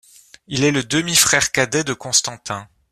[0.47, 2.67] Il est le demi-frère cadet de Constantin.